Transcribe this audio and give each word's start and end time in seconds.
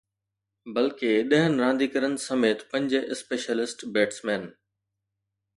بلڪه 0.75 1.11
ڏهن 1.33 1.59
رانديگرن 1.63 2.15
سميت 2.25 2.65
پنج 2.71 2.97
اسپيشلسٽ 3.13 3.87
بيٽسمين 3.99 4.49